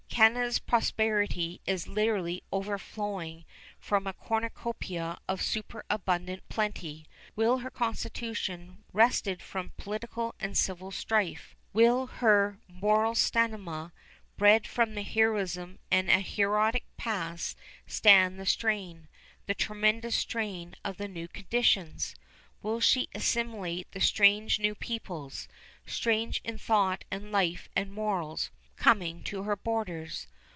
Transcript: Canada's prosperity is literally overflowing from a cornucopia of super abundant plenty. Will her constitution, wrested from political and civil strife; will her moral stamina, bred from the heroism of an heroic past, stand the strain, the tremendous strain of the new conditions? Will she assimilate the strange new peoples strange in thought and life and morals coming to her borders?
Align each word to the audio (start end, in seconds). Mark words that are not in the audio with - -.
Canada's 0.21 0.59
prosperity 0.59 1.61
is 1.65 1.87
literally 1.87 2.43
overflowing 2.51 3.43
from 3.79 4.05
a 4.05 4.13
cornucopia 4.13 5.17
of 5.27 5.41
super 5.41 5.83
abundant 5.89 6.47
plenty. 6.47 7.07
Will 7.35 7.59
her 7.59 7.71
constitution, 7.71 8.83
wrested 8.93 9.41
from 9.41 9.71
political 9.77 10.35
and 10.39 10.55
civil 10.55 10.91
strife; 10.91 11.55
will 11.73 12.05
her 12.05 12.59
moral 12.67 13.15
stamina, 13.15 13.93
bred 14.37 14.67
from 14.67 14.93
the 14.93 15.01
heroism 15.01 15.79
of 15.91 15.97
an 15.97 16.07
heroic 16.09 16.83
past, 16.97 17.57
stand 17.87 18.37
the 18.39 18.45
strain, 18.45 19.07
the 19.47 19.55
tremendous 19.55 20.13
strain 20.13 20.75
of 20.85 20.97
the 20.97 21.07
new 21.07 21.27
conditions? 21.29 22.13
Will 22.61 22.79
she 22.81 23.09
assimilate 23.15 23.89
the 23.91 24.01
strange 24.01 24.59
new 24.59 24.75
peoples 24.75 25.47
strange 25.87 26.41
in 26.43 26.59
thought 26.59 27.05
and 27.09 27.31
life 27.31 27.69
and 27.75 27.91
morals 27.91 28.51
coming 28.77 29.21
to 29.23 29.43
her 29.43 29.55
borders? 29.55 30.25